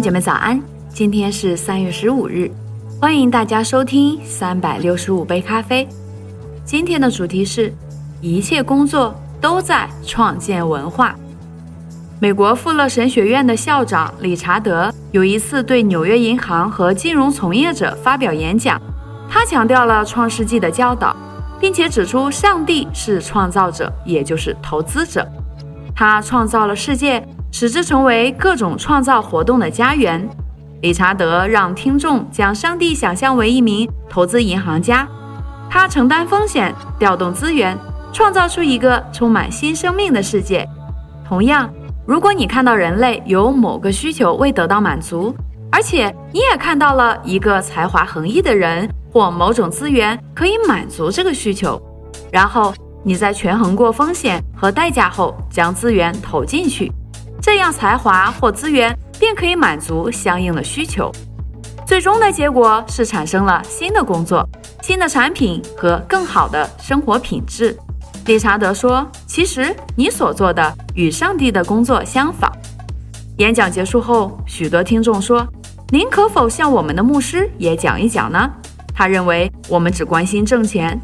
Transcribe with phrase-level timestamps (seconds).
[0.00, 2.50] 姐妹早安，今天是三月十五日，
[3.00, 5.88] 欢迎大家收听三百六十五杯咖啡。
[6.64, 7.72] 今天的主题是：
[8.20, 11.14] 一切工作都在创建文化。
[12.20, 18.80] 美国富勒神学院的校长理查德有一次对纽约银行和金融从业者发表演讲，
[19.28, 21.14] 他强调了创世纪的教导，
[21.60, 25.26] 并且指出上帝是创造者，也就是投资者。
[25.94, 27.26] 他创造了世界。
[27.56, 30.28] 使之成为各种创造活动的家园。
[30.80, 35.06] 理查德让听众将上帝想象为一名投资银行家，
[35.70, 37.78] 他承担风险，调动资源，
[38.12, 40.68] 创造出一个充满新生命的世界。
[41.24, 41.72] 同样，
[42.04, 45.32] 如果你看到人类有某个需求未得到满足，
[45.70, 51.80] 而且你也看到了一个才华横溢的人或某种资源可以满足这个需求，
[52.32, 52.74] 然后
[53.04, 56.90] 你在权衡过风险和代价后将资源投进去。
[57.44, 61.12] 这样，才华或资源便可以满足相应的需求。
[61.84, 64.48] 最终的结果是产生了新的工作、
[64.80, 67.76] 新的产品和更好的生活品质。
[68.24, 72.50] 理查德说：“其实你所做的与上帝的工作相仿。”
[73.36, 75.46] 演讲结束后，许多听众说
[75.92, 78.50] ：“您可否向我们的牧师也讲一讲呢？”
[78.96, 80.98] 他认为我们只关心挣钱。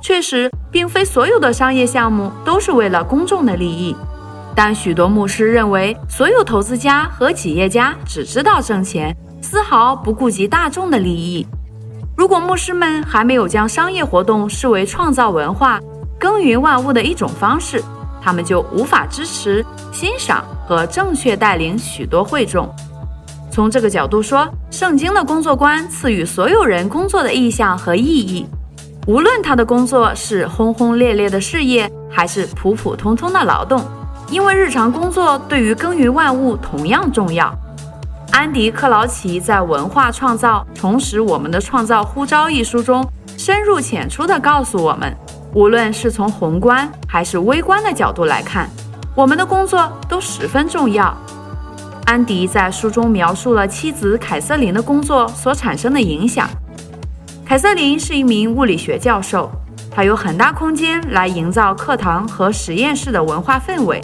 [0.00, 3.96] 确实，并非所有的商业项目都是为了公众的利益。
[4.60, 11.46] 但许多牧师认为，所有投资家和企业家只知道挣钱，丝毫不顾及大众的利益。
[12.16, 15.78] 如果牧师们还没有将商业活动视为创造文化、
[16.18, 17.80] 耕耘万物的一种方式，
[18.20, 22.68] 他们就无法支持、欣赏和正确带领许多会众。
[23.52, 28.44] 从这个角度说，圣经的工作观赐予所有人工作的意向和意义，
[29.06, 33.80] 无论他的工作是轰轰烈烈的事业，还是普普通通的劳动。
[34.30, 37.52] 因为日常工作对于耕耘万物同样重要。
[38.30, 43.02] 安迪·克劳奇在《文化创造：重拾我们的创造呼召》一书中，
[43.38, 45.16] 深入浅出地告诉我们，
[45.54, 48.68] 无论是从宏观还是微观的角度来看，
[49.14, 51.16] 我们的工作都十分重要。
[52.04, 56.48] 安迪在书中描述了妻子凯瑟琳的工作所产生的影响。
[57.46, 59.50] 凯瑟琳是一名物理学教授，
[59.90, 63.98] 她有很大空间来营造课堂和实验室的文化氛围。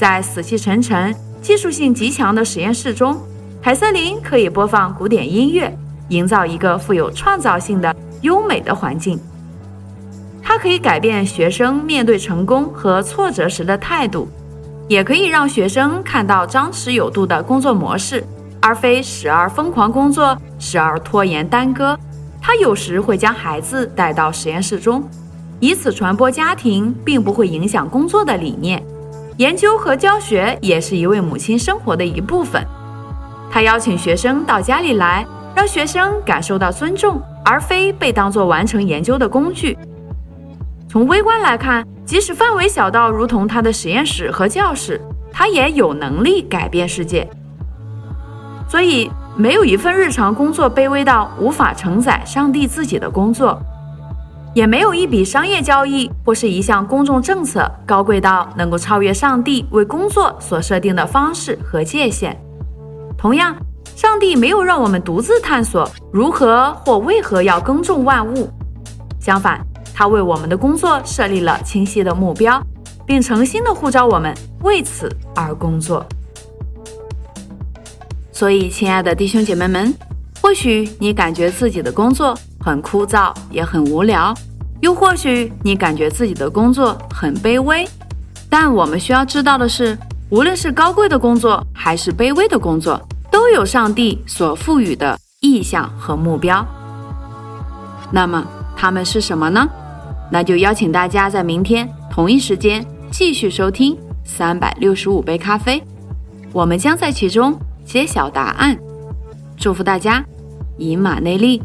[0.00, 3.20] 在死气沉沉、技术性极强的实验室中，
[3.60, 5.70] 凯瑟琳可以播放古典音乐，
[6.08, 9.20] 营造一个富有创造性的优美的环境。
[10.42, 14.26] 它可以改变学生面对成功和挫折时的态度，
[14.88, 18.24] 也可以让学生看到张弛有度的工作模式，
[18.62, 21.94] 而非时而疯狂工作，时而拖延耽搁。
[22.40, 25.06] 他有时会将孩子带到实验室中，
[25.58, 28.82] 以此传播家庭并不会影响工作的理念。
[29.40, 32.62] 研究和教学也是一位母亲生活的一部分。
[33.50, 39.78] 她邀请学生到家里来，让学生感受到尊重，而非被当作完成研究的工具。
[40.90, 45.00] 从微观来看，即使范围小到如同她的实验室和教室，
[45.32, 47.26] 她也有能力改变世界。
[48.68, 53.58] 所以，没有一份日常工作卑微到无法承载上帝自己的工作。
[54.52, 62.36] 也没有一笔商业交易或是一项公众政策高贵到能够超越上帝为工作所设定的方式和界限。
[63.16, 63.54] 同样，
[63.94, 68.50] 上帝没有让我们独自探索如何或为何要耕种万物，
[69.20, 72.60] 相反，他为我们的工作设立了清晰的目标，
[73.06, 76.04] 并诚心的呼召我们为此而工作。
[78.32, 79.94] 所以，亲爱的弟兄姐妹们，
[80.42, 82.36] 或许你感觉自己的工作。
[82.60, 84.34] 很枯燥，也很无聊，
[84.80, 87.88] 又或许你感觉自己的工作很卑微，
[88.48, 89.96] 但我们需要知道的是，
[90.28, 93.00] 无论是高贵的工作还是卑微的工作，
[93.30, 96.64] 都有上帝所赋予的意向和目标。
[98.12, 98.46] 那么，
[98.76, 99.66] 他们是什么呢？
[100.30, 105.82] 那就邀请大家在明天同一时间继续收听三百六十五杯咖啡，
[106.52, 108.76] 我们将在其中揭晓答案。
[109.56, 110.24] 祝福大家，
[110.76, 111.62] 以马内利。